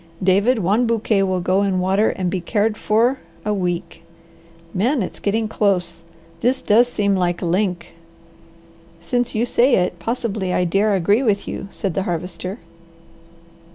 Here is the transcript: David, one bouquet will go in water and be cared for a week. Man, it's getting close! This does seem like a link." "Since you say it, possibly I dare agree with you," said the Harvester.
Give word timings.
David, 0.23 0.57
one 0.57 0.87
bouquet 0.87 1.21
will 1.21 1.41
go 1.41 1.61
in 1.61 1.79
water 1.79 2.09
and 2.09 2.31
be 2.31 2.41
cared 2.41 2.75
for 2.75 3.19
a 3.45 3.53
week. 3.53 4.01
Man, 4.73 5.03
it's 5.03 5.19
getting 5.19 5.47
close! 5.47 6.05
This 6.39 6.59
does 6.63 6.87
seem 6.91 7.15
like 7.15 7.43
a 7.43 7.45
link." 7.45 7.93
"Since 8.99 9.35
you 9.35 9.45
say 9.45 9.75
it, 9.75 9.99
possibly 9.99 10.51
I 10.55 10.63
dare 10.63 10.95
agree 10.95 11.21
with 11.21 11.47
you," 11.47 11.67
said 11.69 11.93
the 11.93 12.01
Harvester. 12.01 12.57